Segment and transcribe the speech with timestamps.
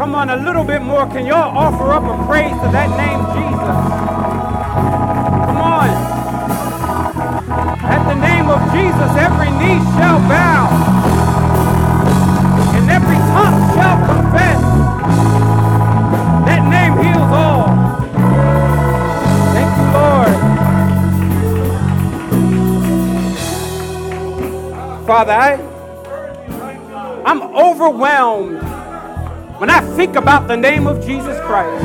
[0.00, 1.06] Come on, a little bit more.
[1.06, 3.76] Can y'all offer up a praise to that name, Jesus?
[5.44, 5.90] Come on.
[7.84, 10.70] At the name of Jesus, every knee shall bow,
[12.76, 14.62] and every tongue shall confess.
[16.46, 17.68] That name heals all.
[19.52, 20.34] Thank you, Lord.
[25.06, 25.60] Father, I,
[27.26, 28.59] I'm overwhelmed
[29.60, 31.84] when I think about the name of Jesus Christ.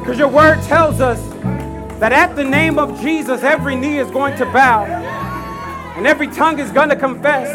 [0.00, 1.20] Because your word tells us
[2.00, 4.86] that at the name of Jesus, every knee is going to bow
[5.94, 7.48] and every tongue is going to confess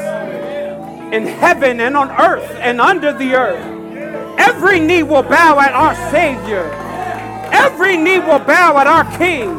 [1.13, 4.39] in heaven and on earth and under the earth.
[4.39, 6.63] Every knee will bow at our Savior.
[7.51, 9.57] Every knee will bow at our King.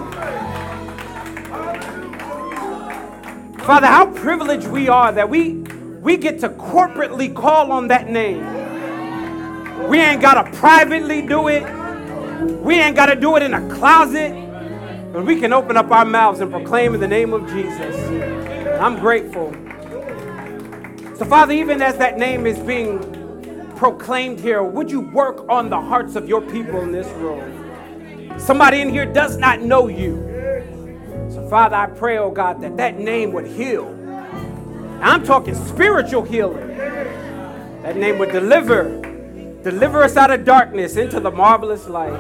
[3.59, 5.62] Father, how privileged we are that we
[6.03, 8.45] we get to corporately call on that name.
[9.89, 11.63] We ain't got to privately do it.
[12.61, 14.33] We ain't got to do it in a closet.
[15.13, 17.97] But we can open up our mouths and proclaim in the name of Jesus.
[18.81, 19.55] I'm grateful.
[21.17, 22.99] So, Father, even as that name is being
[23.77, 28.41] proclaimed here, would you work on the hearts of your people in this room?
[28.41, 30.17] Somebody in here does not know you.
[31.31, 34.02] So, Father, I pray, oh God, that that name would heal
[35.03, 36.69] I'm talking spiritual healing.
[37.83, 39.01] That name would deliver,
[39.63, 42.17] deliver us out of darkness into the marvelous light.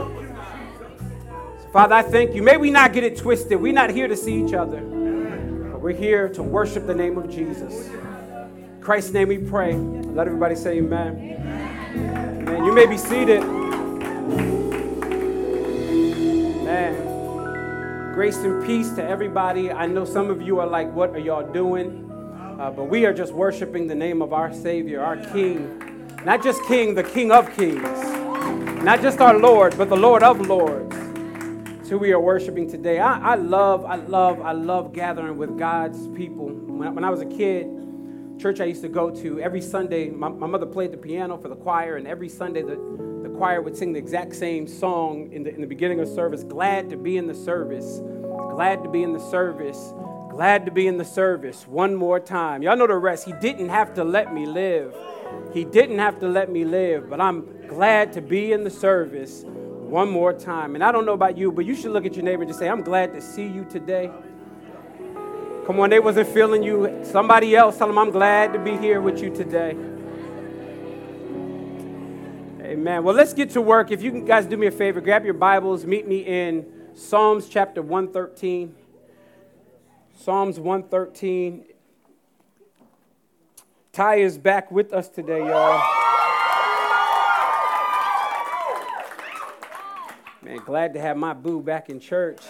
[1.72, 2.42] Father, I thank you.
[2.42, 3.60] May we not get it twisted.
[3.60, 7.30] We're not here to see each other, but we're here to worship the name of
[7.30, 7.86] Jesus.
[7.86, 9.74] In Christ's name we pray.
[9.74, 11.38] Let everybody say amen.
[11.96, 12.64] Amen.
[12.64, 13.42] You may be seated.
[16.64, 18.12] Man.
[18.12, 19.72] Grace and peace to everybody.
[19.72, 22.11] I know some of you are like, what are y'all doing?
[22.62, 26.06] Uh, but we are just worshiping the name of our Savior, our King.
[26.24, 27.82] Not just King, the King of Kings.
[28.84, 30.94] Not just our Lord, but the Lord of Lords.
[31.80, 33.00] It's who we are worshiping today.
[33.00, 36.50] I, I love, I love, I love gathering with God's people.
[36.50, 37.66] When, when I was a kid,
[38.38, 41.48] church I used to go to, every Sunday, my, my mother played the piano for
[41.48, 42.76] the choir, and every Sunday the,
[43.24, 46.44] the choir would sing the exact same song in the, in the beginning of service
[46.44, 48.00] Glad to be in the service.
[48.52, 49.92] Glad to be in the service.
[50.32, 52.62] Glad to be in the service one more time.
[52.62, 53.26] Y'all know the rest.
[53.26, 54.96] He didn't have to let me live.
[55.52, 59.44] He didn't have to let me live, but I'm glad to be in the service
[59.44, 60.74] one more time.
[60.74, 62.58] And I don't know about you, but you should look at your neighbor and just
[62.58, 64.10] say, I'm glad to see you today.
[65.66, 67.00] Come on, they wasn't feeling you.
[67.04, 69.76] Somebody else tell them, I'm glad to be here with you today.
[72.62, 73.04] Amen.
[73.04, 73.90] Well, let's get to work.
[73.90, 77.82] If you guys do me a favor, grab your Bibles, meet me in Psalms chapter
[77.82, 78.76] 113.
[80.22, 81.64] Psalms 113.
[83.92, 85.82] Ty is back with us today, y'all.
[90.40, 92.40] Man, glad to have my boo back in church.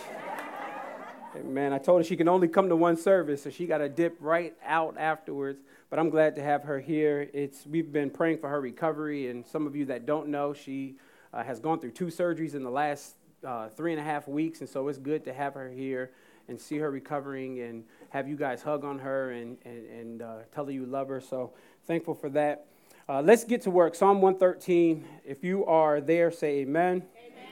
[1.42, 3.88] Man, I told her she can only come to one service, so she got to
[3.88, 5.62] dip right out afterwards.
[5.88, 7.30] But I'm glad to have her here.
[7.32, 10.96] It's we've been praying for her recovery, and some of you that don't know, she
[11.32, 14.60] uh, has gone through two surgeries in the last uh, three and a half weeks,
[14.60, 16.10] and so it's good to have her here
[16.48, 20.36] and see her recovering and have you guys hug on her and, and, and uh,
[20.54, 21.20] tell her you love her.
[21.20, 21.52] So
[21.86, 22.66] thankful for that.
[23.08, 23.94] Uh, let's get to work.
[23.94, 25.04] Psalm 113.
[25.24, 27.02] If you are there, say amen.
[27.16, 27.48] amen.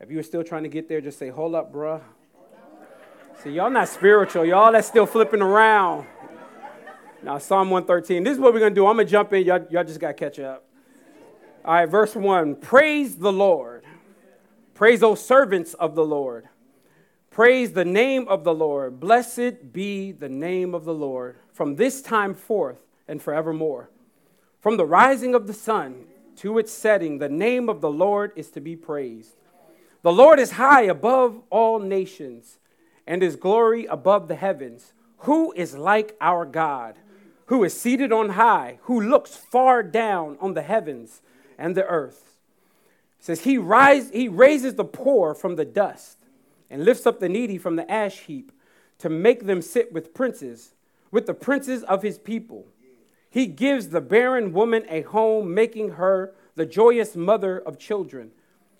[0.00, 2.00] If you are still trying to get there, just say, hold up, bruh.
[3.42, 4.44] See, y'all not spiritual.
[4.44, 6.06] Y'all that's still flipping around.
[7.22, 8.22] Now, Psalm 113.
[8.22, 8.86] This is what we're going to do.
[8.86, 9.44] I'm going to jump in.
[9.44, 10.64] Y'all, y'all just got to catch up.
[11.64, 12.56] All right, verse 1.
[12.56, 13.84] Praise the Lord.
[14.74, 16.48] Praise those servants of the Lord
[17.32, 19.00] Praise the name of the Lord.
[19.00, 23.88] Blessed be the name of the Lord from this time forth and forevermore.
[24.60, 26.04] From the rising of the sun
[26.36, 29.36] to its setting, the name of the Lord is to be praised.
[30.02, 32.58] The Lord is high above all nations,
[33.06, 34.92] and his glory above the heavens.
[35.20, 36.96] Who is like our God,
[37.46, 41.22] who is seated on high, who looks far down on the heavens
[41.56, 42.36] and the earth?
[43.20, 46.18] It says, He, rise, he raises the poor from the dust
[46.72, 48.50] and lifts up the needy from the ash heap
[48.98, 50.72] to make them sit with princes,
[51.10, 52.66] with the princes of his people.
[53.28, 58.30] He gives the barren woman a home, making her the joyous mother of children.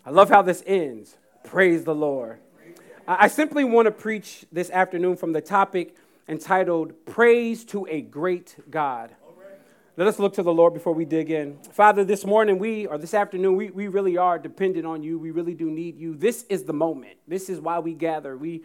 [0.06, 1.16] I love how this ends.
[1.44, 2.40] Praise the Lord.
[3.06, 5.94] I simply want to preach this afternoon from the topic
[6.28, 9.14] entitled Praise to a Great God.
[9.94, 11.58] Let us look to the Lord before we dig in.
[11.70, 15.18] Father, this morning we, or this afternoon, we, we really are dependent on you.
[15.18, 16.14] We really do need you.
[16.14, 17.18] This is the moment.
[17.28, 18.34] This is why we gather.
[18.34, 18.62] We,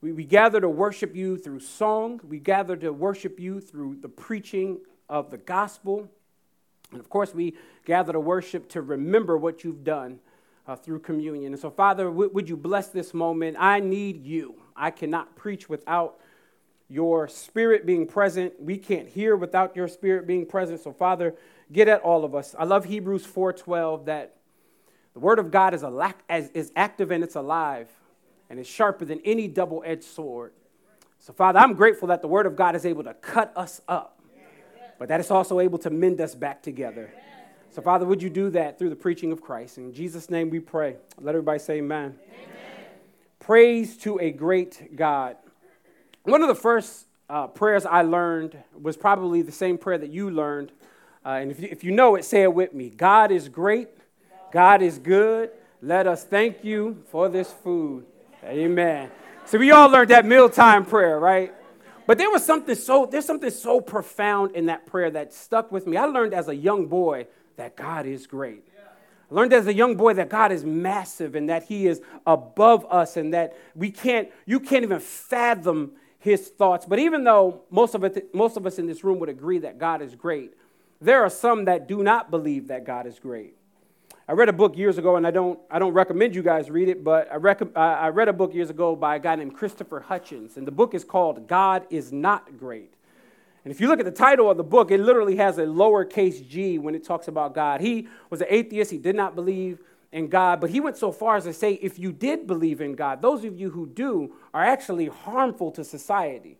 [0.00, 4.08] we, we gather to worship you through song, we gather to worship you through the
[4.08, 4.78] preaching
[5.08, 6.08] of the gospel.
[6.92, 10.20] And of course, we gather to worship to remember what you've done
[10.68, 11.54] uh, through communion.
[11.54, 13.56] And so, Father, w- would you bless this moment?
[13.58, 14.54] I need you.
[14.76, 16.20] I cannot preach without
[16.88, 18.54] your spirit being present.
[18.60, 20.80] We can't hear without your spirit being present.
[20.80, 21.34] So, Father,
[21.70, 22.54] get at all of us.
[22.58, 24.36] I love Hebrews 4:12 that
[25.12, 27.88] the word of God is, a, is active and it's alive
[28.48, 30.52] and it's sharper than any double-edged sword.
[31.18, 34.20] So, Father, I'm grateful that the word of God is able to cut us up,
[34.98, 37.12] but that it's also able to mend us back together.
[37.70, 39.76] So, Father, would you do that through the preaching of Christ?
[39.76, 40.96] In Jesus' name we pray.
[41.20, 42.18] Let everybody say amen.
[42.24, 42.46] amen.
[43.40, 45.36] Praise to a great God.
[46.28, 50.30] One of the first uh, prayers I learned was probably the same prayer that you
[50.30, 50.72] learned.
[51.24, 53.88] Uh, and if you, if you know it, say it with me God is great,
[54.52, 55.50] God is good.
[55.80, 58.04] Let us thank you for this food.
[58.44, 59.10] Amen.
[59.46, 61.54] So we all learned that mealtime prayer, right?
[62.06, 65.86] But there was something so there's something so profound in that prayer that stuck with
[65.86, 65.96] me.
[65.96, 67.26] I learned as a young boy
[67.56, 68.68] that God is great.
[69.30, 72.84] I learned as a young boy that God is massive and that He is above
[72.90, 76.86] us and that we can't, you can't even fathom his thoughts.
[76.86, 79.78] But even though most of, it, most of us in this room would agree that
[79.78, 80.54] God is great,
[81.00, 83.54] there are some that do not believe that God is great.
[84.30, 86.88] I read a book years ago, and I don't, I don't recommend you guys read
[86.88, 90.04] it, but I, rec- I read a book years ago by a guy named Christopher
[90.06, 92.92] Hitchens, and the book is called God is Not Great.
[93.64, 96.46] And if you look at the title of the book, it literally has a lowercase
[96.46, 97.80] g when it talks about God.
[97.80, 99.78] He was an atheist, he did not believe
[100.12, 102.94] in God, but he went so far as to say if you did believe in
[102.94, 106.58] God, those of you who do are actually harmful to society.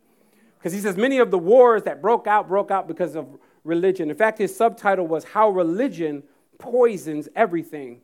[0.58, 4.10] Because he says many of the wars that broke out broke out because of religion.
[4.10, 6.24] In fact, his subtitle was How Religion
[6.58, 8.00] Poisons Everything.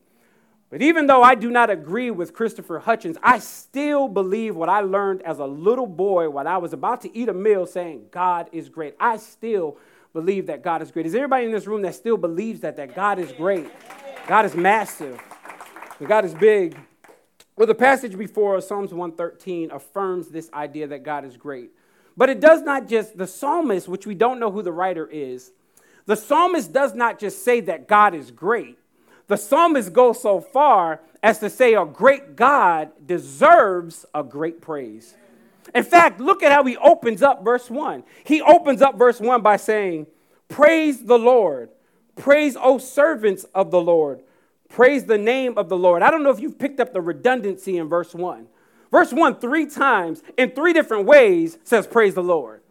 [0.69, 4.79] But even though I do not agree with Christopher Hitchens, I still believe what I
[4.79, 8.49] learned as a little boy when I was about to eat a meal saying, God
[8.51, 8.95] is great.
[8.99, 9.77] I still
[10.11, 11.05] believe that God is great.
[11.05, 13.69] Is everybody in this room that still believes that, that God is great?
[14.27, 15.21] God is massive.
[16.03, 16.77] God is big.
[17.55, 21.71] Well, the passage before us, Psalms 113, affirms this idea that God is great.
[22.17, 25.51] But it does not just, the psalmist, which we don't know who the writer is,
[26.05, 28.77] the psalmist does not just say that God is great.
[29.27, 35.15] The psalmist goes so far as to say a great God deserves a great praise.
[35.73, 38.03] In fact, look at how he opens up verse 1.
[38.23, 40.07] He opens up verse 1 by saying,
[40.47, 41.69] Praise the Lord.
[42.15, 44.21] Praise, O servants of the Lord.
[44.69, 46.01] Praise the name of the Lord.
[46.01, 48.47] I don't know if you've picked up the redundancy in verse 1.
[48.91, 52.61] Verse 1, three times in three different ways, says, Praise the Lord.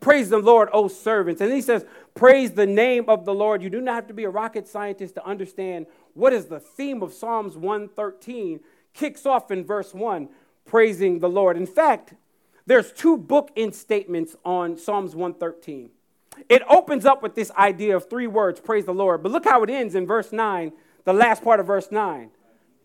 [0.00, 1.40] Praise the Lord, O servants.
[1.40, 1.84] And he says,
[2.14, 3.62] Praise the name of the Lord.
[3.62, 7.02] You do not have to be a rocket scientist to understand what is the theme
[7.02, 8.60] of Psalms 113.
[8.94, 10.28] Kicks off in verse 1,
[10.64, 11.56] praising the Lord.
[11.56, 12.14] In fact,
[12.66, 15.90] there's two bookend statements on Psalms 113.
[16.48, 19.22] It opens up with this idea of three words, praise the Lord.
[19.22, 20.72] But look how it ends in verse 9
[21.04, 22.30] the last part of verse 9.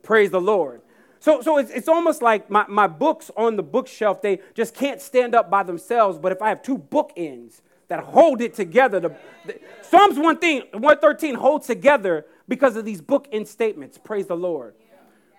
[0.02, 0.82] Praise the Lord.
[1.20, 5.00] So, so it's, it's almost like my, my books on the bookshelf, they just can't
[5.02, 6.18] stand up by themselves.
[6.20, 9.16] But if I have two bookends that hold it together, the,
[9.46, 13.98] the, Psalms 113 holds together because of these bookend statements.
[13.98, 14.76] Praise the Lord.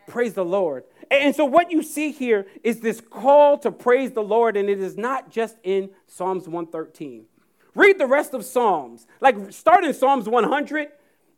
[0.07, 0.85] Praise the Lord.
[1.11, 4.81] And so, what you see here is this call to praise the Lord, and it
[4.81, 7.27] is not just in Psalms 113.
[7.75, 9.07] Read the rest of Psalms.
[9.21, 10.89] Like, start in Psalms 100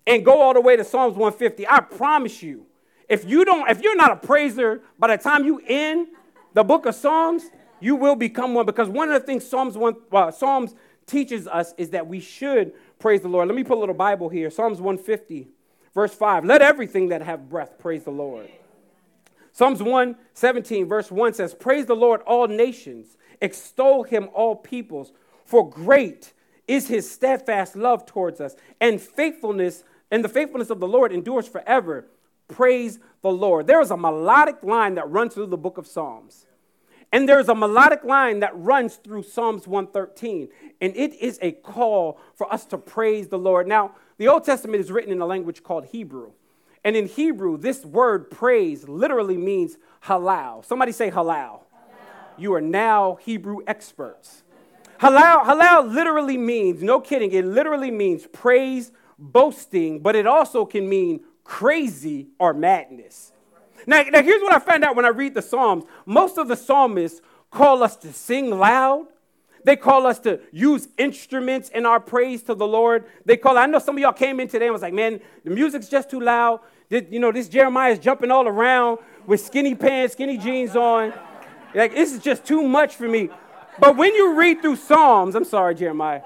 [0.06, 2.66] and go all the way to Psalms 150, I promise you,
[3.08, 6.08] if you don't, if you're not a praiser, by the time you end
[6.54, 7.44] the book of Psalms,
[7.80, 8.66] you will become one.
[8.66, 10.74] Because one of the things Psalms one, uh, Psalms
[11.06, 13.48] teaches us is that we should praise the Lord.
[13.48, 14.50] Let me put a little Bible here.
[14.50, 15.48] Psalms 150,
[15.94, 16.44] verse 5.
[16.44, 18.48] Let everything that have breath praise the Lord.
[19.52, 25.12] Psalms 117, verse 1 says, Praise the Lord, all nations, extol him, all peoples,
[25.46, 26.34] for great
[26.68, 31.48] is his steadfast love towards us, and faithfulness and the faithfulness of the Lord endures
[31.48, 32.06] forever.
[32.48, 33.66] Praise the Lord.
[33.66, 36.46] There is a melodic line that runs through the book of Psalms.
[37.12, 40.48] And there's a melodic line that runs through Psalms 113.
[40.80, 43.66] And it is a call for us to praise the Lord.
[43.66, 46.32] Now, the Old Testament is written in a language called Hebrew.
[46.84, 50.64] And in Hebrew, this word praise literally means halal.
[50.64, 51.14] Somebody say halal.
[51.14, 51.60] halal.
[52.36, 54.44] You are now Hebrew experts.
[55.00, 60.88] Halal, halal literally means, no kidding, it literally means praise boasting, but it also can
[60.88, 63.32] mean crazy or madness.
[63.86, 65.84] Now, now, here's what I found out when I read the Psalms.
[66.06, 67.20] Most of the psalmists
[67.50, 69.06] call us to sing loud.
[69.64, 73.04] They call us to use instruments in our praise to the Lord.
[73.24, 75.50] They call, I know some of y'all came in today and was like, man, the
[75.50, 76.60] music's just too loud.
[76.88, 81.12] Did you know, this Jeremiah is jumping all around with skinny pants, skinny jeans on.
[81.74, 83.28] Like, this is just too much for me.
[83.78, 86.22] But when you read through Psalms, I'm sorry, Jeremiah.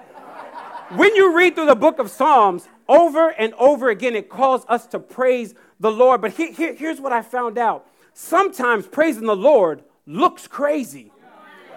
[0.91, 4.87] when you read through the book of Psalms over and over again, it calls us
[4.89, 6.21] to praise the Lord.
[6.21, 11.13] But here, here, here's what I found out sometimes praising the Lord looks crazy.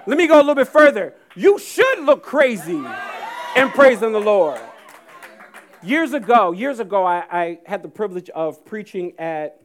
[0.08, 1.14] Let me go a little bit further.
[1.36, 2.84] You should look crazy
[3.56, 4.60] in praising the Lord.
[5.84, 9.62] Years ago, years ago, I, I had the privilege of preaching at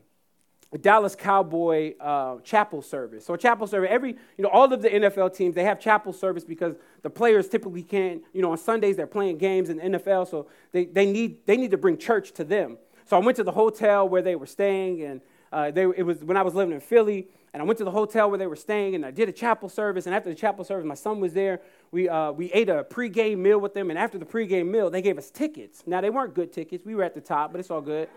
[0.76, 3.25] Dallas Cowboy uh, chapel service.
[3.25, 6.44] So chapel service, every, you know, all of the NFL teams, they have chapel service
[6.44, 10.28] because the players typically can't, you know, on Sundays they're playing games in the NFL,
[10.28, 12.76] so they, they, need, they need to bring church to them.
[13.06, 16.22] So I went to the hotel where they were staying, and uh, they, it was
[16.22, 18.56] when I was living in Philly, and I went to the hotel where they were
[18.56, 21.32] staying, and I did a chapel service, and after the chapel service, my son was
[21.32, 21.62] there.
[21.90, 25.00] We, uh, we ate a pregame meal with them, and after the pregame meal, they
[25.00, 25.84] gave us tickets.
[25.87, 26.84] Now, they weren't good tickets.
[26.84, 28.10] We were at the top, but it's all good.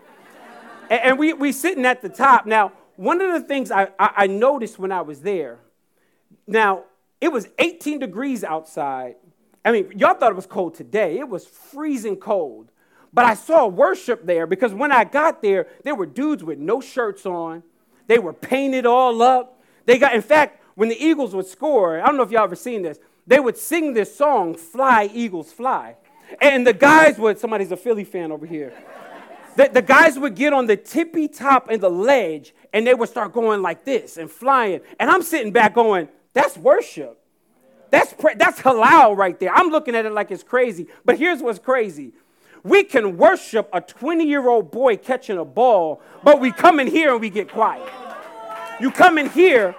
[0.96, 2.46] And, we, we sitting at the top.
[2.46, 5.58] Now, one of the things I, I noticed when I was there,
[6.46, 6.84] now,
[7.20, 9.14] it was 18 degrees outside.
[9.64, 11.18] I mean, y'all thought it was cold today.
[11.18, 12.70] It was freezing cold.
[13.12, 16.80] But I saw worship there because when I got there, there were dudes with no
[16.80, 17.62] shirts on.
[18.06, 19.62] They were painted all up.
[19.86, 22.56] They got, in fact, when the Eagles would score, I don't know if y'all ever
[22.56, 25.96] seen this, they would sing this song, Fly, Eagles, Fly.
[26.40, 28.72] And the guys would, somebody's a Philly fan over here.
[29.56, 33.08] The, the guys would get on the tippy top and the ledge and they would
[33.08, 34.80] start going like this and flying.
[34.98, 37.18] And I'm sitting back going, that's worship.
[37.90, 39.52] That's, that's halal right there.
[39.52, 40.86] I'm looking at it like it's crazy.
[41.04, 42.12] But here's what's crazy
[42.64, 46.86] we can worship a 20 year old boy catching a ball, but we come in
[46.86, 47.88] here and we get quiet.
[48.80, 49.74] You come in here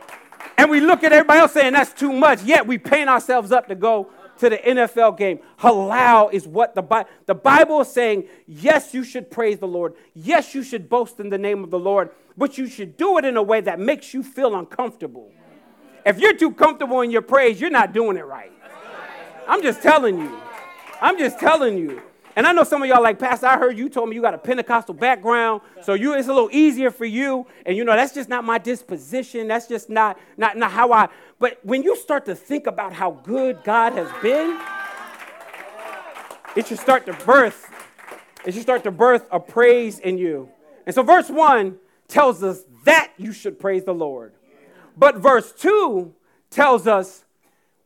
[0.58, 3.68] and we look at everybody else saying that's too much, yet we paint ourselves up
[3.68, 4.10] to go
[4.40, 5.40] to the NFL game.
[5.60, 8.26] Halal is what the, Bi- the Bible is saying.
[8.48, 9.94] Yes, you should praise the Lord.
[10.14, 13.26] Yes, you should boast in the name of the Lord, but you should do it
[13.26, 15.32] in a way that makes you feel uncomfortable.
[16.06, 18.52] If you're too comfortable in your praise, you're not doing it right.
[19.48, 20.40] I'm just telling you.
[21.02, 22.02] I'm just telling you.
[22.36, 24.34] And I know some of y'all like, Pastor, I heard you told me you got
[24.34, 27.46] a Pentecostal background, so you it's a little easier for you.
[27.66, 29.48] And you know, that's just not my disposition.
[29.48, 31.10] That's just not, not, not how I.
[31.38, 34.60] But when you start to think about how good God has been,
[36.56, 37.70] it should start to birth,
[38.46, 40.50] it should start to birth a praise in you.
[40.86, 44.34] And so verse 1 tells us that you should praise the Lord.
[44.98, 46.14] But verse 2
[46.50, 47.26] tells us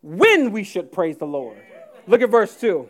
[0.01, 1.58] when we should praise the Lord.
[2.08, 2.89] Look at verse 2.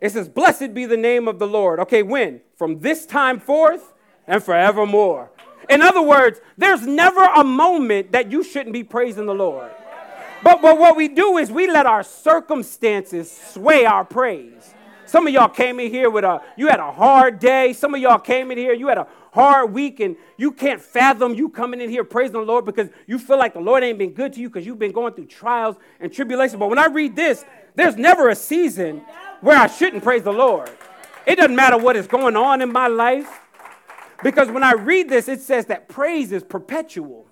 [0.00, 1.80] It says, Blessed be the name of the Lord.
[1.80, 2.40] Okay, when?
[2.54, 3.92] From this time forth
[4.26, 5.30] and forevermore.
[5.68, 9.70] In other words, there's never a moment that you shouldn't be praising the Lord.
[10.42, 14.74] But, but what we do is we let our circumstances sway our praise.
[15.06, 17.72] Some of y'all came in here with a, you had a hard day.
[17.72, 21.34] Some of y'all came in here, you had a hard week, and you can't fathom
[21.34, 24.12] you coming in here praising the Lord because you feel like the Lord ain't been
[24.12, 26.58] good to you because you've been going through trials and tribulations.
[26.58, 27.44] But when I read this,
[27.76, 29.02] there's never a season
[29.40, 30.70] where I shouldn't praise the Lord.
[31.26, 33.40] It doesn't matter what is going on in my life.
[34.22, 37.26] Because when I read this, it says that praise is perpetual,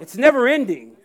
[0.00, 0.96] it's never ending,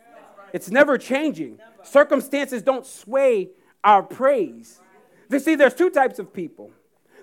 [0.53, 1.59] it's never changing.
[1.83, 3.49] Circumstances don't sway
[3.83, 4.81] our praise.
[5.29, 6.71] You see, there's two types of people.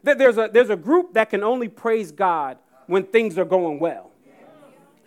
[0.05, 4.11] There's a, there's a group that can only praise God when things are going well.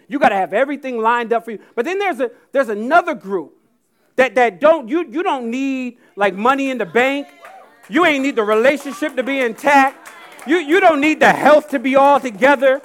[0.07, 1.59] You got to have everything lined up for you.
[1.73, 3.57] But then there's, a, there's another group
[4.15, 7.27] that, that don't, you, you don't need like money in the bank.
[7.89, 10.11] You ain't need the relationship to be intact.
[10.47, 12.81] You, you don't need the health to be all together.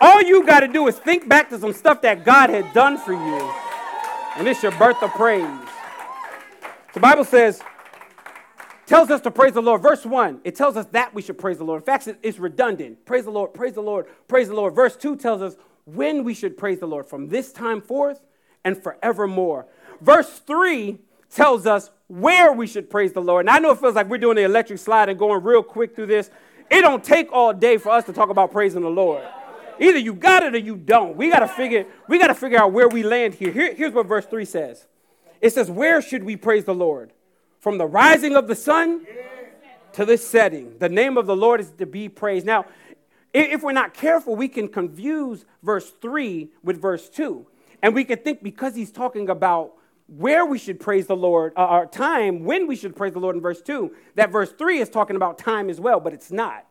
[0.00, 2.98] All you got to do is think back to some stuff that God had done
[2.98, 3.52] for you.
[4.36, 5.46] And it's your birth of praise.
[6.92, 7.62] The Bible says,
[8.86, 9.82] tells us to praise the Lord.
[9.82, 11.82] Verse 1, it tells us that we should praise the Lord.
[11.82, 13.04] In fact, it's redundant.
[13.04, 14.74] Praise the Lord, praise the Lord, praise the Lord.
[14.74, 18.20] Verse 2 tells us when we should praise the Lord from this time forth
[18.64, 19.66] and forevermore.
[20.00, 20.98] Verse 3
[21.30, 23.46] tells us where we should praise the Lord.
[23.46, 25.94] And I know it feels like we're doing the electric slide and going real quick
[25.94, 26.30] through this.
[26.70, 29.22] It don't take all day for us to talk about praising the Lord.
[29.80, 31.16] Either you got it or you don't.
[31.16, 33.50] We gotta figure, we gotta figure out where we land here.
[33.50, 33.74] here.
[33.74, 34.86] Here's what verse 3 says.
[35.40, 37.12] It says, Where should we praise the Lord?
[37.58, 39.06] From the rising of the sun
[39.92, 40.78] to the setting.
[40.78, 42.46] The name of the Lord is to be praised.
[42.46, 42.66] Now,
[43.32, 47.46] if we're not careful, we can confuse verse 3 with verse 2.
[47.82, 49.72] And we can think because he's talking about
[50.06, 53.36] where we should praise the Lord, uh, our time when we should praise the Lord
[53.36, 56.66] in verse 2, that verse 3 is talking about time as well, but it's not.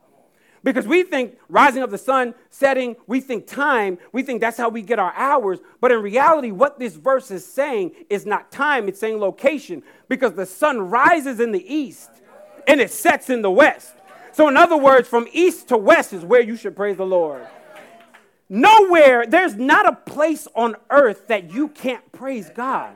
[0.64, 4.70] Because we think rising of the sun, setting, we think time, we think that's how
[4.70, 5.60] we get our hours.
[5.82, 9.84] But in reality, what this verse is saying is not time, it's saying location.
[10.08, 12.10] Because the sun rises in the east
[12.66, 13.94] and it sets in the west.
[14.32, 17.46] So, in other words, from east to west is where you should praise the Lord.
[18.48, 22.96] Nowhere, there's not a place on earth that you can't praise God.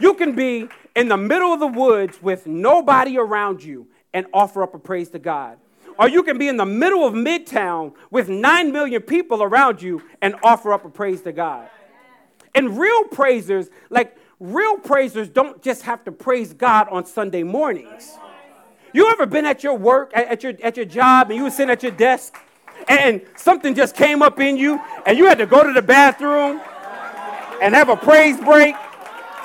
[0.00, 4.62] You can be in the middle of the woods with nobody around you, and offer
[4.62, 5.58] up a praise to God.
[5.98, 10.02] Or you can be in the middle of Midtown with 9 million people around you
[10.22, 11.68] and offer up a praise to God.
[12.54, 18.16] And real praisers, like real praisers, don't just have to praise God on Sunday mornings.
[18.92, 21.70] You ever been at your work, at your, at your job, and you were sitting
[21.70, 22.36] at your desk,
[22.88, 26.60] and something just came up in you, and you had to go to the bathroom
[27.60, 28.74] and have a praise break?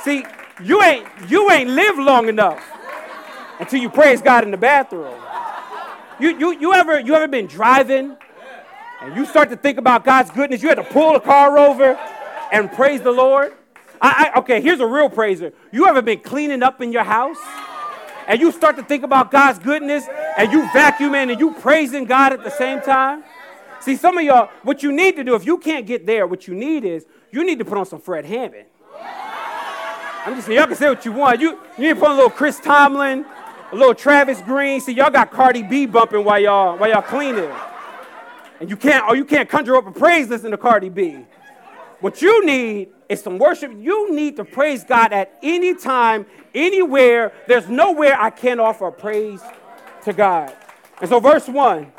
[0.03, 0.24] See,
[0.62, 2.63] you ain't you ain't lived long enough
[3.60, 5.19] until you praise God in the bathroom.
[6.19, 8.15] You, you, you, ever, you ever been driving
[9.01, 10.62] and you start to think about God's goodness?
[10.62, 11.98] You had to pull the car over
[12.51, 13.53] and praise the Lord?
[14.01, 15.53] I, I, okay, here's a real praiser.
[15.72, 17.38] You ever been cleaning up in your house
[18.27, 20.05] and you start to think about God's goodness
[20.38, 23.24] and you vacuuming and you praising God at the same time?
[23.79, 26.48] See, some of y'all, what you need to do, if you can't get there, what
[26.48, 28.65] you need is you need to put on some Fred Hammond.
[30.25, 31.42] I'm just saying, y'all can say what you want.
[31.42, 33.25] You, you need to put on a little Chris Tomlin,
[33.74, 34.80] a little Travis Green.
[34.80, 37.51] See, y'all got Cardi B bumping while y'all while y'all cleaning.
[38.62, 41.25] And you can't, or you can't conjure up a praise listen to Cardi B.
[42.00, 43.74] What you need is some worship.
[43.77, 46.25] You need to praise God at any time,
[46.56, 47.34] anywhere.
[47.48, 49.42] There's nowhere I can't offer praise
[50.06, 50.56] to God.
[51.01, 51.92] And so, verse 1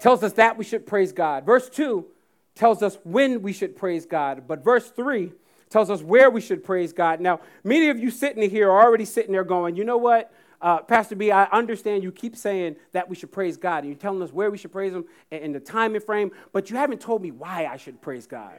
[0.00, 1.44] tells us that we should praise God.
[1.44, 2.06] Verse 2
[2.54, 4.46] tells us when we should praise God.
[4.46, 5.32] But verse 3
[5.72, 7.20] tells us where we should praise God.
[7.20, 10.32] Now, many of you sitting here are already sitting there going, you know what?
[10.62, 13.98] uh, Pastor B, I understand you keep saying that we should praise God, and you're
[13.98, 17.00] telling us where we should praise Him and, the time and frame, but you haven't
[17.00, 18.54] told me why I should praise God.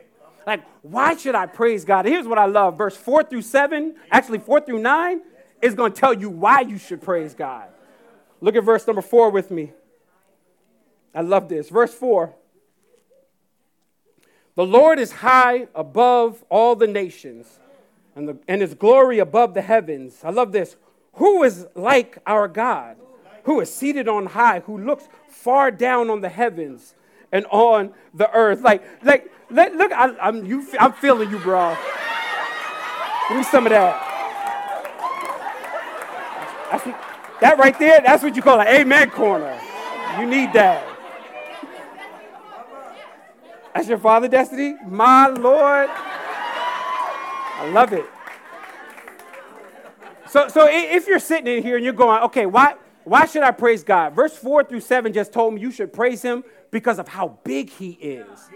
[0.46, 2.06] Like, why should I praise God?
[2.06, 5.22] Here's what I love verse 4 through 7, actually 4 through 9,
[5.62, 7.70] is going to tell you why you should praise God.
[8.42, 9.72] Look at verse number 4 with me.
[11.16, 11.70] I love this.
[11.70, 12.36] Verse 4
[14.56, 17.60] The Lord is high above all the nations,
[18.16, 20.20] and, the, and his glory above the heavens.
[20.24, 20.76] I love this.
[21.14, 22.98] Who is like our God,
[23.44, 26.94] who is seated on high, who looks far down on the heavens
[27.32, 28.62] and on the earth?
[28.62, 31.76] Like, like, let, look, I, am you, I'm feeling you, bro.
[33.30, 34.10] Give me some of that.
[36.72, 36.86] That's
[37.42, 39.60] that right there, that's what you call an amen corner.
[40.20, 40.93] You need that.
[43.74, 44.76] That's your father, Destiny?
[44.88, 45.90] My Lord.
[45.90, 48.06] I love it.
[50.30, 53.52] So, so if you're sitting in here and you're going, okay, why, why should I
[53.52, 54.16] praise God?
[54.16, 57.70] Verse 4 through 7 just told me you should praise him because of how big
[57.70, 58.50] he is,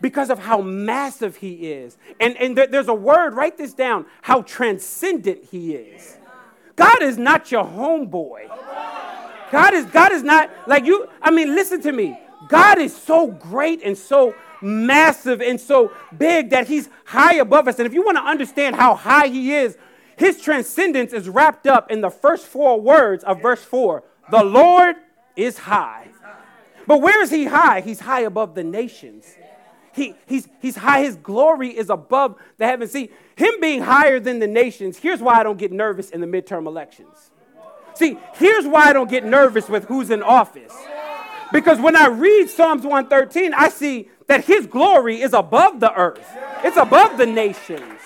[0.00, 1.96] because of how massive he is.
[2.18, 6.16] And, and there's a word, write this down, how transcendent he is.
[6.74, 8.48] God is not your homeboy.
[9.52, 11.08] God is, God is not like you.
[11.20, 12.18] I mean, listen to me.
[12.52, 17.78] God is so great and so massive and so big that he's high above us.
[17.78, 19.76] And if you want to understand how high he is,
[20.16, 24.96] his transcendence is wrapped up in the first four words of verse 4 The Lord
[25.34, 26.08] is high.
[26.86, 27.80] But where is he high?
[27.80, 29.24] He's high above the nations.
[29.94, 31.02] He, he's, he's high.
[31.02, 32.92] His glory is above the heavens.
[32.92, 36.26] See, him being higher than the nations, here's why I don't get nervous in the
[36.26, 37.30] midterm elections.
[37.94, 40.72] See, here's why I don't get nervous with who's in office.
[41.52, 46.26] Because when I read Psalms 113, I see that his glory is above the earth,
[46.64, 48.00] it's above the nations.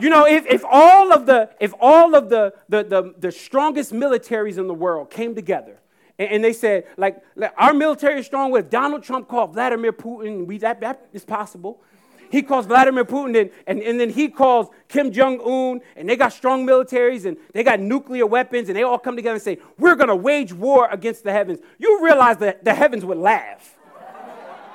[0.00, 3.92] You know, if, if all of the if all of the, the, the, the strongest
[3.92, 5.78] militaries in the world came together
[6.18, 10.46] and, they said, like, like, our military is strong with Donald Trump called Vladimir Putin,
[10.46, 11.82] we that, that is possible.
[12.32, 16.32] He calls Vladimir Putin and, and, and then he calls Kim Jong-un and they got
[16.32, 19.96] strong militaries and they got nuclear weapons and they all come together and say, we're
[19.96, 21.58] gonna wage war against the heavens.
[21.78, 23.76] You realize that the heavens would laugh.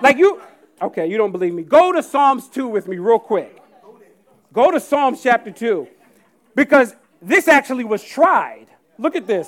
[0.03, 0.39] like you,
[0.83, 1.63] okay, you don't believe me.
[1.63, 3.59] Go to Psalms 2 with me real quick.
[4.53, 5.87] Go to Psalms chapter 2
[6.53, 8.67] because this actually was tried.
[8.99, 9.47] Look at this.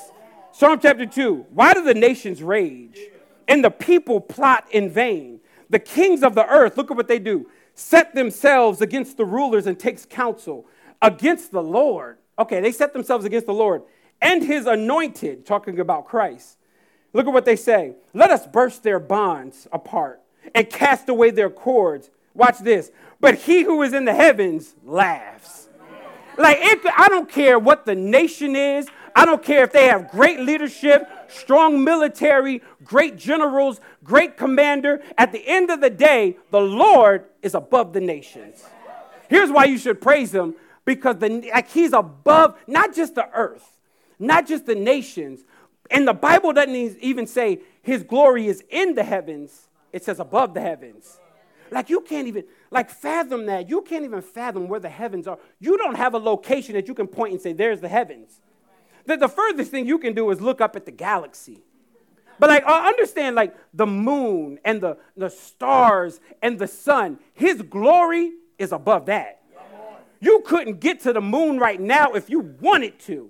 [0.52, 1.46] Psalm chapter 2.
[1.52, 3.00] Why do the nations rage
[3.48, 5.42] and the people plot in vain?
[5.70, 7.46] The kings of the earth, look at what they do.
[7.80, 10.68] Set themselves against the rulers and takes counsel
[11.02, 12.18] against the Lord.
[12.38, 13.84] Okay, they set themselves against the Lord
[14.22, 16.58] and his anointed, talking about Christ.
[17.14, 17.96] Look at what they say.
[18.14, 20.22] Let us burst their bonds apart
[20.54, 22.10] and cast away their cords.
[22.34, 22.92] Watch this.
[23.22, 25.70] But he who is in the heavens laughs.
[26.38, 28.88] Like, it, I don't care what the nation is.
[29.16, 35.02] I don't care if they have great leadership, strong military, great generals, great commander.
[35.18, 38.64] At the end of the day, the Lord is above the nations.
[39.30, 43.78] Here's why you should praise him because the, like he's above not just the earth,
[44.18, 45.42] not just the nations.
[45.92, 50.54] And the Bible doesn't even say his glory is in the heavens, it says above
[50.54, 51.20] the heavens.
[51.72, 53.70] Like you can't even like fathom that.
[53.70, 55.38] You can't even fathom where the heavens are.
[55.60, 58.40] You don't have a location that you can point and say, there's the heavens.
[59.10, 61.62] The, the furthest thing you can do is look up at the galaxy.
[62.38, 67.62] But like, I understand like the moon and the, the stars and the sun, his
[67.62, 69.42] glory is above that.
[70.22, 73.30] You couldn't get to the moon right now if you wanted to.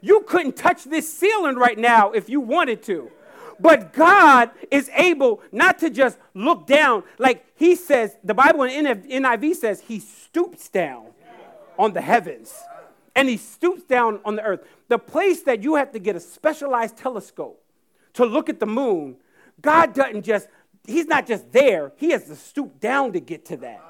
[0.00, 3.10] You couldn't touch this ceiling right now if you wanted to.
[3.60, 7.04] But God is able not to just look down.
[7.18, 11.06] Like he says, the Bible in NIV says he stoops down
[11.78, 12.54] on the heavens
[13.14, 14.66] and he stoops down on the earth.
[14.88, 17.62] The place that you have to get a specialized telescope
[18.14, 19.16] to look at the moon,
[19.60, 20.48] God doesn't just,
[20.86, 23.82] he's not just there, he has to stoop down to get to that.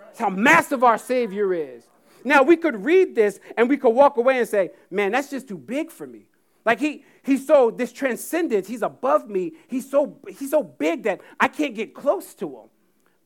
[0.00, 1.84] That's how massive our Savior is.
[2.24, 5.48] Now, we could read this and we could walk away and say, man, that's just
[5.48, 6.26] too big for me.
[6.64, 9.52] Like he, he's so, this transcendence, he's above me.
[9.68, 12.68] He's so, he's so big that I can't get close to him.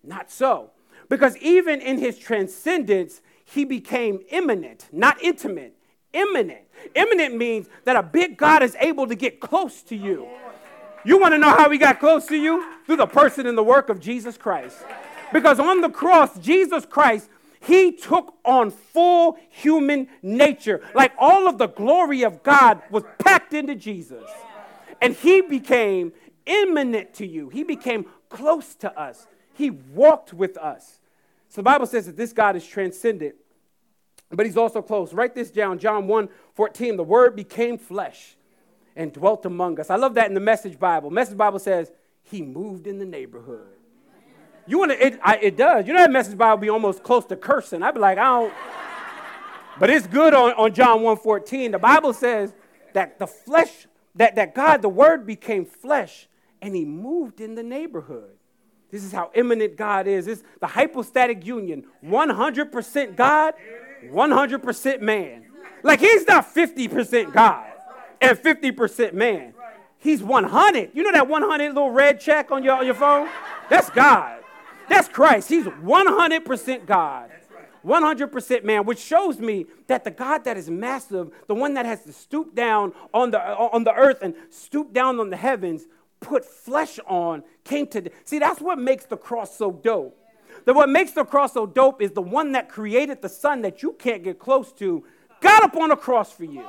[0.02, 0.72] Not so.
[1.08, 5.74] Because even in his transcendence, he became immanent, not intimate,
[6.12, 6.62] immanent.
[6.94, 10.28] Immanent means that a big God is able to get close to you.
[11.04, 12.64] You want to know how he got close to you?
[12.87, 14.76] Through the person and the work of Jesus Christ.
[15.32, 17.28] Because on the cross, Jesus Christ
[17.61, 20.80] he took on full human nature.
[20.94, 24.28] Like all of the glory of God was packed into Jesus.
[25.00, 26.12] And he became
[26.46, 30.97] immanent to you, he became close to us, he walked with us.
[31.48, 33.34] So the Bible says that this God is transcendent,
[34.30, 35.12] but he's also close.
[35.12, 36.96] Write this down John 1 14.
[36.96, 38.37] The word became flesh
[38.94, 39.90] and dwelt among us.
[39.90, 41.11] I love that in the Message Bible.
[41.11, 41.90] Message Bible says,
[42.22, 43.78] He moved in the neighborhood.
[44.66, 45.87] You want to, it, it does.
[45.87, 47.82] You know that message Bible be almost close to cursing.
[47.82, 48.52] I'd be like, I don't.
[49.78, 51.72] But it's good on, on John 1.14.
[51.72, 52.52] The Bible says
[52.92, 56.28] that the flesh, that, that God, the word became flesh
[56.61, 58.38] and he moved in the neighborhood.
[58.90, 60.27] This is how immanent God is.
[60.27, 63.55] It's the hypostatic union 100% God,
[64.07, 65.44] 100% man.
[65.83, 67.66] Like he's not 50% God
[68.20, 69.55] and 50% man.
[69.98, 70.90] He's 100.
[70.94, 73.29] You know that 100 little red check on your, on your phone?
[73.68, 74.42] That's God.
[74.88, 75.48] That's Christ.
[75.48, 77.31] He's 100% God.
[77.85, 82.03] 100% man, which shows me that the God that is massive, the one that has
[82.05, 85.87] to stoop down on the, on the earth and stoop down on the heavens,
[86.20, 88.11] put flesh on, came to.
[88.24, 90.16] See, that's what makes the cross so dope.
[90.64, 93.83] That what makes the cross so dope is the one that created the sun that
[93.83, 95.04] you can't get close to,
[95.40, 96.64] got up on a cross for you.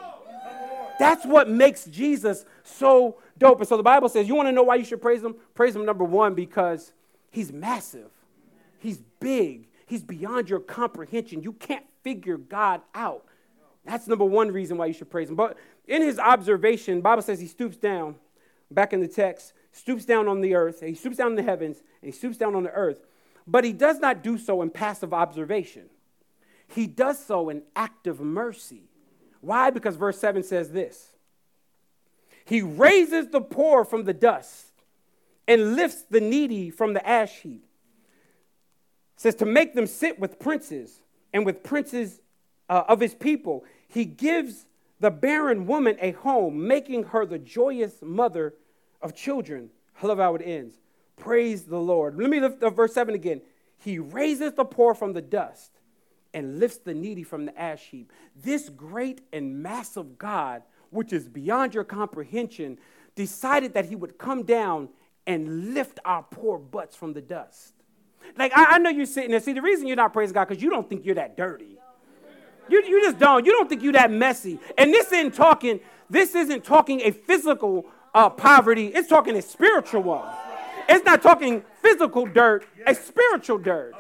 [1.00, 3.60] That's what makes Jesus so dope.
[3.60, 5.36] And so the Bible says, you want to know why you should praise him?
[5.56, 6.94] Praise him, number one, because
[7.32, 8.10] He's massive,
[8.80, 11.42] He's big, He's beyond your comprehension.
[11.42, 13.26] You can't figure God out.
[13.86, 15.36] That's number one reason why you should praise Him.
[15.36, 15.58] But
[15.90, 18.16] in his observation, Bible says he stoops down,
[18.72, 21.78] back in the text, stoops down on the earth, he stoops down in the heavens,
[22.02, 23.06] and he stoops down on the earth.
[23.48, 25.90] But he does not do so in passive observation.
[26.68, 28.84] He does so in active mercy.
[29.42, 29.72] Why?
[29.72, 31.12] Because verse 7 says this
[32.46, 34.68] He raises the poor from the dust
[35.48, 37.66] and lifts the needy from the ash heap.
[39.16, 41.00] It says to make them sit with princes
[41.34, 42.22] and with princes
[42.70, 43.66] uh, of his people.
[43.88, 44.66] He gives
[45.00, 48.54] the barren woman a home, making her the joyous mother
[49.02, 49.70] of children.
[50.02, 50.78] I love how it ends.
[51.18, 52.18] Praise the Lord.
[52.18, 53.42] Let me lift up verse 7 again.
[53.78, 55.72] He raises the poor from the dust
[56.34, 58.12] and lifts the needy from the ash heap.
[58.36, 62.78] This great and massive God, which is beyond your comprehension,
[63.16, 64.90] decided that he would come down
[65.26, 67.74] and lift our poor butts from the dust.
[68.38, 69.40] Like, I, I know you're sitting there.
[69.40, 71.79] See, the reason you're not praising God because you don't think you're that dirty.
[72.70, 73.46] You, you just don't.
[73.46, 74.60] You don't think you're that messy.
[74.78, 75.80] And this isn't talking,
[76.10, 78.88] this isn't talking a physical uh, poverty.
[78.88, 80.28] It's talking a spiritual one.
[80.88, 83.94] It's not talking physical dirt, a spiritual dirt.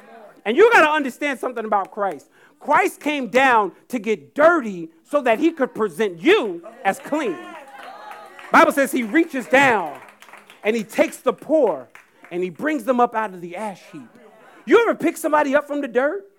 [0.45, 2.29] And you got to understand something about Christ.
[2.59, 7.37] Christ came down to get dirty so that he could present you as clean.
[8.51, 9.99] Bible says he reaches down
[10.63, 11.87] and he takes the poor
[12.31, 14.09] and he brings them up out of the ash heap.
[14.65, 16.29] You ever pick somebody up from the dirt?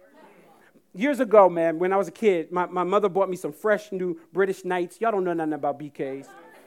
[0.93, 3.93] Years ago, man, when I was a kid, my, my mother bought me some fresh
[3.93, 5.01] new British Knights.
[5.01, 6.27] Y'all don't know nothing about BKs.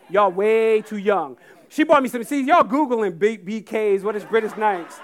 [0.09, 1.35] Y'all way too young.
[1.67, 5.01] She bought me some, see, y'all Googling B- BKs, what is British Knights?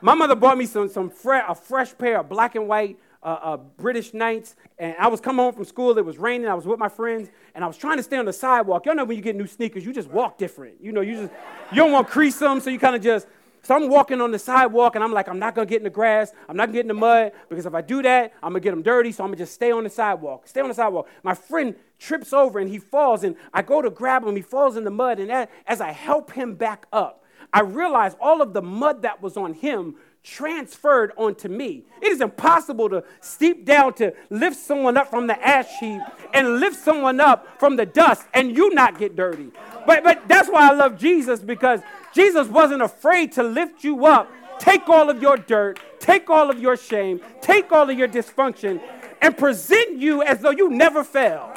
[0.00, 3.38] My mother bought me some, some fre- a fresh pair of black and white uh,
[3.42, 5.96] uh, British Knights, and I was coming home from school.
[5.98, 6.46] It was raining.
[6.48, 8.86] I was with my friends, and I was trying to stay on the sidewalk.
[8.86, 10.74] Y'all know when you get new sneakers, you just walk different.
[10.80, 11.32] You know, you just
[11.70, 13.26] you don't want to crease them, so you kind of just.
[13.64, 15.90] So I'm walking on the sidewalk, and I'm like, I'm not gonna get in the
[15.90, 16.32] grass.
[16.48, 18.70] I'm not gonna get in the mud because if I do that, I'm gonna get
[18.72, 19.12] them dirty.
[19.12, 20.48] So I'm gonna just stay on the sidewalk.
[20.48, 21.08] Stay on the sidewalk.
[21.22, 24.34] My friend trips over and he falls, and I go to grab him.
[24.34, 28.42] He falls in the mud, and as I help him back up, I realize all
[28.42, 31.84] of the mud that was on him transferred onto me.
[32.00, 36.00] It is impossible to steep down to lift someone up from the ash heap
[36.32, 39.50] and lift someone up from the dust and you not get dirty.
[39.86, 41.80] But, but that's why I love Jesus because
[42.14, 46.60] Jesus wasn't afraid to lift you up, take all of your dirt, take all of
[46.60, 48.80] your shame, take all of your dysfunction,
[49.20, 51.52] and present you as though you never fell.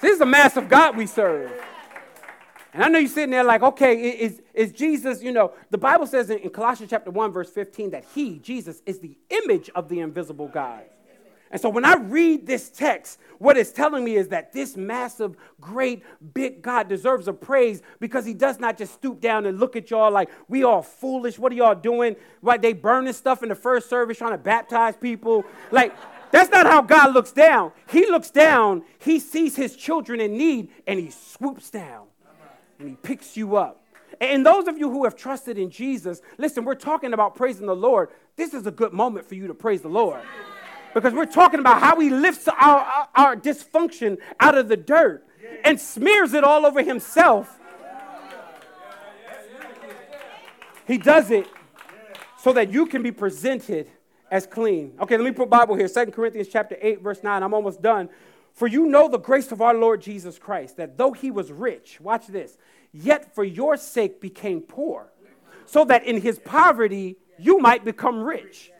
[0.00, 1.52] This is the mass of God we serve.
[2.72, 6.06] And I know you're sitting there like, okay, is, is Jesus, you know, the Bible
[6.06, 9.88] says in, in Colossians chapter 1, verse 15, that he, Jesus, is the image of
[9.88, 10.84] the invisible God.
[11.50, 15.36] And so when I read this text, what it's telling me is that this massive,
[15.60, 19.76] great, big God deserves a praise because he does not just stoop down and look
[19.76, 21.38] at y'all like, we all foolish.
[21.38, 22.16] What are y'all doing?
[22.40, 22.60] Right?
[22.60, 25.44] They burning stuff in the first service trying to baptize people.
[25.70, 25.94] Like,
[26.30, 27.72] that's not how God looks down.
[27.86, 32.06] He looks down, he sees his children in need, and he swoops down
[32.82, 33.84] and he picks you up.
[34.20, 37.76] And those of you who have trusted in Jesus, listen, we're talking about praising the
[37.76, 38.10] Lord.
[38.36, 40.20] This is a good moment for you to praise the Lord.
[40.92, 45.26] Because we're talking about how he lifts our, our, our dysfunction out of the dirt
[45.64, 47.58] and smears it all over himself.
[50.86, 51.46] He does it
[52.36, 53.88] so that you can be presented
[54.30, 54.94] as clean.
[55.00, 55.86] Okay, let me put Bible here.
[55.86, 57.42] Second Corinthians chapter 8, verse 9.
[57.42, 58.10] I'm almost done.
[58.52, 62.00] For you know the grace of our Lord Jesus Christ, that though he was rich,
[62.00, 62.58] watch this,
[62.92, 65.12] yet for your sake became poor,
[65.64, 68.70] so that in his poverty you might become rich.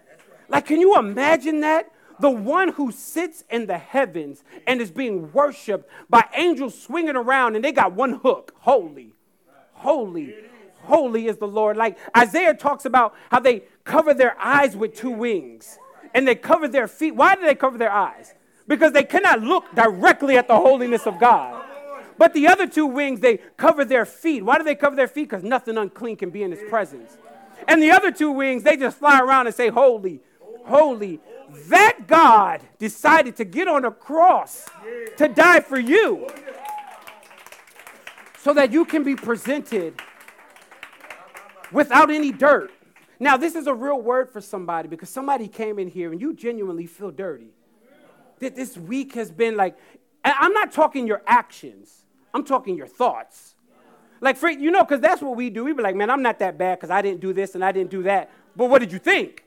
[0.48, 1.90] Like, can you imagine that?
[2.20, 7.56] The one who sits in the heavens and is being worshiped by angels swinging around,
[7.56, 9.14] and they got one hook holy,
[9.72, 10.34] holy,
[10.82, 11.76] holy is the Lord.
[11.76, 15.78] Like Isaiah talks about how they cover their eyes with two wings
[16.14, 17.14] and they cover their feet.
[17.14, 18.34] Why do they cover their eyes?
[18.66, 21.64] Because they cannot look directly at the holiness of God.
[22.18, 24.44] But the other two wings, they cover their feet.
[24.44, 25.28] Why do they cover their feet?
[25.28, 27.16] Because nothing unclean can be in his presence.
[27.66, 30.20] And the other two wings, they just fly around and say, Holy,
[30.64, 31.20] holy.
[31.68, 34.68] That God decided to get on a cross
[35.18, 36.26] to die for you
[38.38, 40.00] so that you can be presented
[41.70, 42.70] without any dirt.
[43.20, 46.34] Now, this is a real word for somebody because somebody came in here and you
[46.34, 47.48] genuinely feel dirty.
[48.42, 49.76] That this week has been like,
[50.24, 52.02] I'm not talking your actions,
[52.34, 53.54] I'm talking your thoughts.
[54.20, 55.62] Like, for, you know, because that's what we do.
[55.62, 57.70] We be like, man, I'm not that bad because I didn't do this and I
[57.70, 58.30] didn't do that.
[58.56, 59.44] But what did you think?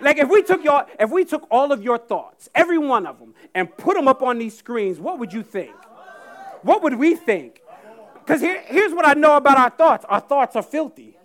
[0.00, 3.18] Like, if we took your, if we took all of your thoughts, every one of
[3.18, 5.74] them, and put them up on these screens, what would you think?
[6.62, 7.62] What would we think?
[8.14, 11.16] Because here, here's what I know about our thoughts our thoughts are filthy,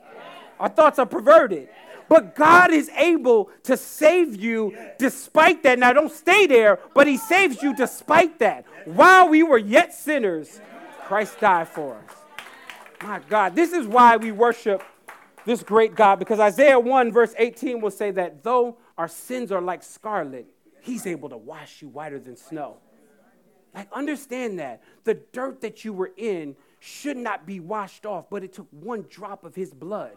[0.59, 1.69] our thoughts are perverted.
[2.09, 5.79] But God is able to save you despite that.
[5.79, 8.65] Now, don't stay there, but He saves you despite that.
[8.85, 10.59] While we were yet sinners,
[11.05, 12.15] Christ died for us.
[13.01, 14.83] My God, this is why we worship
[15.45, 19.61] this great God, because Isaiah 1, verse 18 will say that though our sins are
[19.61, 20.47] like scarlet,
[20.81, 22.77] He's able to wash you whiter than snow.
[23.73, 24.83] Like, understand that.
[25.05, 29.05] The dirt that you were in should not be washed off, but it took one
[29.09, 30.11] drop of His blood.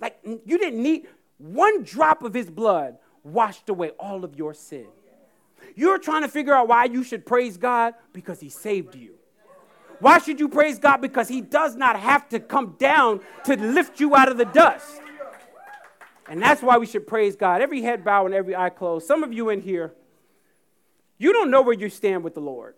[0.00, 1.06] Like, you didn't need
[1.38, 4.86] one drop of His blood washed away all of your sin.
[5.74, 9.14] You're trying to figure out why you should praise God because He saved you.
[10.00, 10.98] Why should you praise God?
[10.98, 15.00] Because He does not have to come down to lift you out of the dust.
[16.28, 17.60] And that's why we should praise God.
[17.60, 19.06] Every head bow and every eye closed.
[19.06, 19.92] Some of you in here,
[21.18, 22.74] you don't know where you stand with the Lord.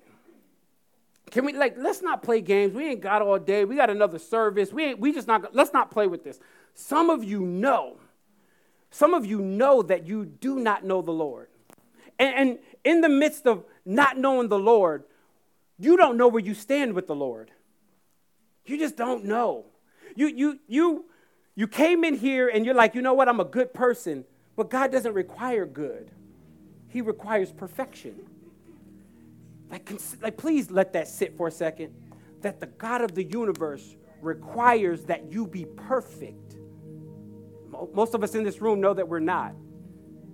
[1.30, 2.72] Can we like let's not play games.
[2.74, 3.64] We ain't got all day.
[3.64, 4.72] We got another service.
[4.72, 6.38] We ain't we just not let's not play with this.
[6.74, 7.98] Some of you know.
[8.90, 11.48] Some of you know that you do not know the Lord.
[12.18, 15.04] And, and in the midst of not knowing the Lord,
[15.78, 17.50] you don't know where you stand with the Lord.
[18.64, 19.66] You just don't know.
[20.14, 21.04] You, you, you,
[21.54, 24.24] you came in here and you're like, you know what, I'm a good person.
[24.56, 26.10] But God doesn't require good,
[26.88, 28.20] He requires perfection.
[29.70, 29.90] Like,
[30.22, 31.92] like, please let that sit for a second.
[32.42, 36.56] That the God of the universe requires that you be perfect.
[37.92, 39.54] Most of us in this room know that we're not.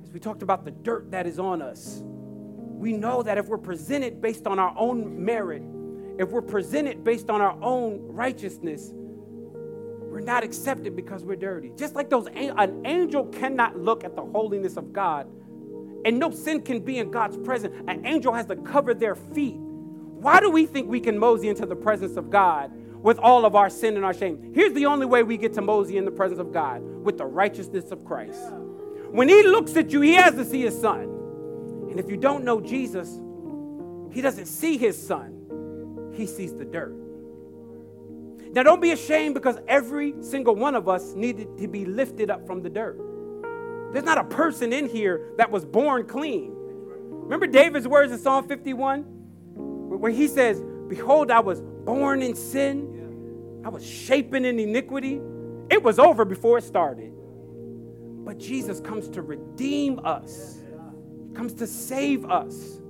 [0.02, 3.58] As we talked about the dirt that is on us, we know that if we're
[3.58, 5.62] presented based on our own merit,
[6.18, 11.72] if we're presented based on our own righteousness, we're not accepted because we're dirty.
[11.76, 15.26] Just like those, an angel cannot look at the holiness of God,
[16.04, 17.74] and no sin can be in God's presence.
[17.88, 19.56] An angel has to cover their feet.
[19.56, 22.70] Why do we think we can mosey into the presence of God
[23.02, 24.52] with all of our sin and our shame?
[24.54, 27.26] Here's the only way we get to mosey in the presence of God with the
[27.26, 28.40] righteousness of Christ.
[29.10, 31.02] When He looks at you, He has to see His Son.
[31.90, 33.20] And if you don't know Jesus,
[34.12, 36.94] he doesn't see his son, he sees the dirt.
[38.52, 42.46] Now, don't be ashamed because every single one of us needed to be lifted up
[42.46, 42.98] from the dirt.
[43.92, 46.52] There's not a person in here that was born clean.
[46.55, 49.02] Remember David's words in Psalm 51?
[49.02, 55.20] Where he says, Behold, I was born in sin, I was shapen in iniquity.
[55.70, 57.12] It was over before it started.
[58.24, 60.59] But Jesus comes to redeem us,
[61.35, 62.81] comes to save us.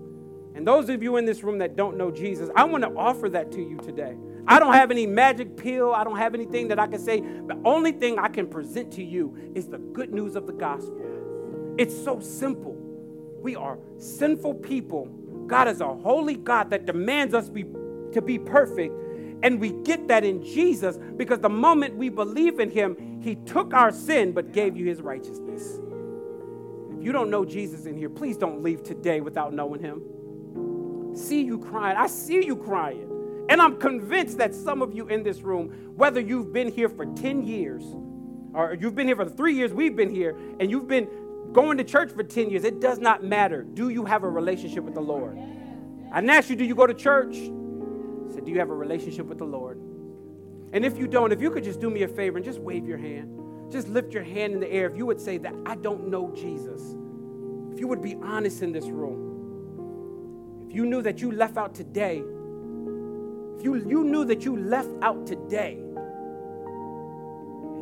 [0.54, 3.28] And those of you in this room that don't know Jesus, I want to offer
[3.30, 4.16] that to you today.
[4.46, 5.94] I don't have any magic pill.
[5.94, 7.20] I don't have anything that I can say.
[7.20, 11.74] The only thing I can present to you is the good news of the gospel.
[11.78, 12.76] It's so simple.
[13.40, 15.06] We are sinful people.
[15.46, 17.64] God is a holy God that demands us be,
[18.12, 18.94] to be perfect.
[19.42, 23.74] And we get that in Jesus because the moment we believe in Him, He took
[23.74, 25.80] our sin but gave you His righteousness.
[26.96, 30.02] If you don't know Jesus in here, please don't leave today without knowing Him.
[31.14, 31.96] See you crying.
[31.96, 33.11] I see you crying.
[33.48, 37.06] And I'm convinced that some of you in this room, whether you've been here for
[37.06, 37.82] 10 years
[38.54, 41.08] or you've been here for three years we've been here, and you've been
[41.52, 43.62] going to church for 10 years, it does not matter.
[43.62, 45.38] Do you have a relationship with the Lord?
[46.12, 47.34] I didn't ask you, do you go to church?
[47.34, 49.78] I said, do you have a relationship with the Lord?
[50.72, 52.86] And if you don't, if you could just do me a favor and just wave
[52.86, 54.86] your hand, just lift your hand in the air.
[54.88, 56.82] If you would say that I don't know Jesus,
[57.72, 61.74] if you would be honest in this room, if you knew that you left out
[61.74, 62.22] today
[63.56, 65.78] if you, you knew that you left out today,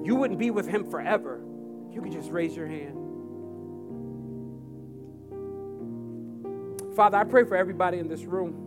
[0.04, 1.40] you wouldn't be with him forever,
[1.90, 2.96] you could just raise your hand.
[6.96, 8.66] Father, I pray for everybody in this room.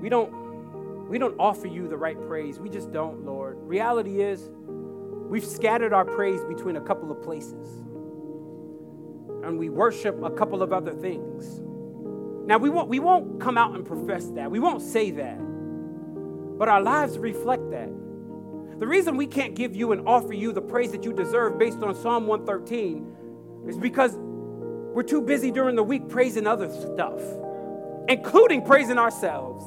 [0.00, 2.60] We don't, we don't offer you the right praise.
[2.60, 3.56] We just don't, Lord.
[3.60, 4.48] Reality is,
[5.28, 7.68] we've scattered our praise between a couple of places.
[9.42, 11.60] And we worship a couple of other things.
[12.48, 14.50] Now, we won't, we won't come out and profess that.
[14.50, 15.36] We won't say that.
[16.58, 17.90] But our lives reflect that.
[18.78, 21.82] The reason we can't give you and offer you the praise that you deserve based
[21.82, 27.20] on Psalm 113 is because we're too busy during the week praising other stuff,
[28.08, 29.62] including praising ourselves.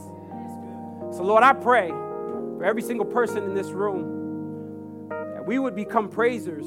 [1.16, 6.10] So, Lord, I pray for every single person in this room that we would become
[6.10, 6.66] praisers.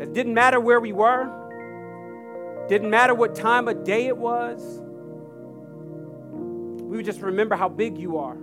[0.00, 1.41] That didn't matter where we were,
[2.68, 4.80] didn't matter what time of day it was.
[6.32, 8.36] We would just remember how big you are.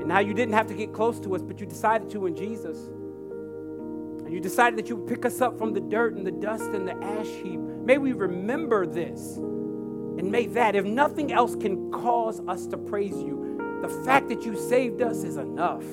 [0.00, 2.36] And how you didn't have to get close to us, but you decided to in
[2.36, 2.78] Jesus.
[2.78, 6.64] And you decided that you would pick us up from the dirt and the dust
[6.70, 7.58] and the ash heap.
[7.58, 9.36] May we remember this.
[9.36, 14.44] And may that, if nothing else can cause us to praise you, the fact that
[14.44, 15.84] you saved us is enough.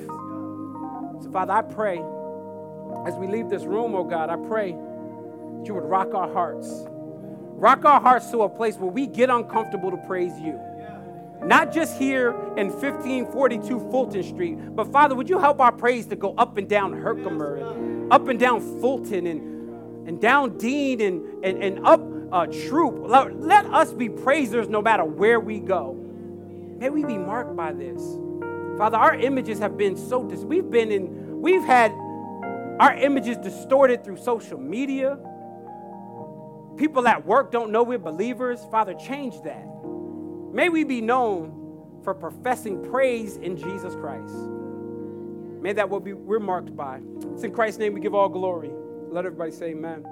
[1.24, 2.02] So, Father, I pray
[3.06, 4.76] as we leave this room, oh God, I pray
[5.64, 6.68] that you would rock our hearts.
[7.56, 10.60] Rock our hearts to a place where we get uncomfortable to praise you.
[11.42, 16.18] Not just here in 1542 Fulton Street, but Father, would you help our praise to
[16.18, 21.46] go up and down Herkimer, and up and down Fulton, and, and down Dean, and,
[21.46, 22.02] and, and up
[22.34, 22.96] uh, Troup.
[23.00, 25.94] Let, let us be praisers no matter where we go.
[26.78, 28.02] May we be marked by this.
[28.78, 31.92] Father, our images have been so dis- we've been in, we've had
[32.80, 35.18] our images distorted through social media
[36.78, 38.60] People at work don't know we're believers.
[38.72, 39.66] Father, change that.
[40.54, 44.34] May we be known for professing praise in Jesus Christ.
[45.62, 47.00] May that what we're marked by.
[47.34, 48.72] It's in Christ's name we give all glory.
[49.10, 50.06] Let everybody say amen.